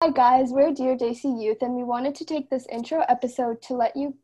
[0.00, 3.74] Hi, guys, we're Dear Desi Youth, and we wanted to take this intro episode to
[3.74, 4.16] let you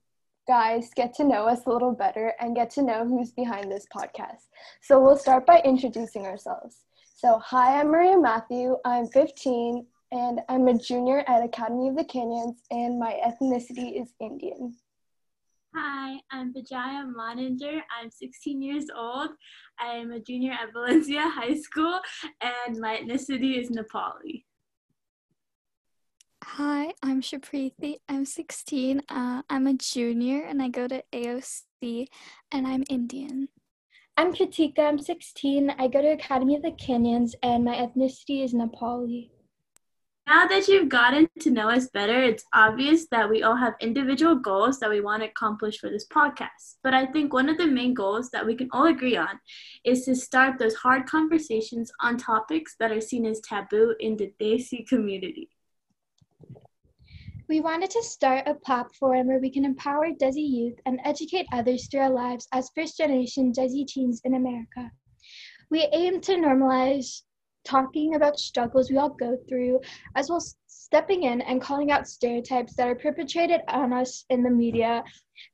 [0.47, 3.85] guys get to know us a little better and get to know who's behind this
[3.93, 4.47] podcast.
[4.83, 6.77] So, we'll start by introducing ourselves.
[7.17, 8.77] So, hi, I'm Maria Matthew.
[8.85, 14.15] I'm 15 and I'm a junior at Academy of the Canyons, and my ethnicity is
[14.21, 14.77] Indian.
[15.75, 17.81] Hi, I'm Vijaya Moninger.
[18.01, 19.31] I'm 16 years old.
[19.81, 21.99] I am a junior at Valencia High School,
[22.41, 24.44] and my ethnicity is Nepali.
[26.57, 27.97] Hi, I'm Shapreethi.
[28.09, 29.03] I'm 16.
[29.09, 32.07] Uh, I'm a junior and I go to AOC
[32.53, 33.49] and I'm Indian.
[34.17, 34.87] I'm Pratika.
[34.87, 35.71] I'm 16.
[35.71, 39.31] I go to Academy of the Canyons and my ethnicity is Nepali.
[40.29, 44.37] Now that you've gotten to know us better, it's obvious that we all have individual
[44.37, 46.77] goals that we want to accomplish for this podcast.
[46.85, 49.41] But I think one of the main goals that we can all agree on
[49.85, 54.33] is to start those hard conversations on topics that are seen as taboo in the
[54.41, 55.51] Desi community.
[57.47, 61.89] We wanted to start a platform where we can empower Desi youth and educate others
[61.89, 64.91] through our lives as first generation Desi teens in America.
[65.71, 67.21] We aim to normalize
[67.65, 69.81] talking about struggles we all go through,
[70.17, 74.43] as well as stepping in and calling out stereotypes that are perpetrated on us in
[74.43, 75.05] the media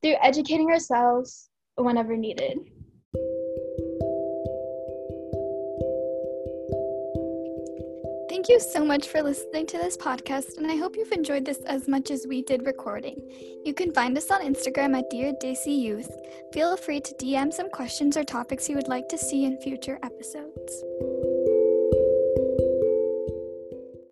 [0.01, 2.59] through educating ourselves whenever needed.
[8.31, 11.59] Thank you so much for listening to this podcast, and I hope you've enjoyed this
[11.67, 13.17] as much as we did recording.
[13.65, 16.17] You can find us on Instagram at Dear Desi Youth.
[16.53, 19.99] Feel free to DM some questions or topics you would like to see in future
[20.05, 20.85] episodes.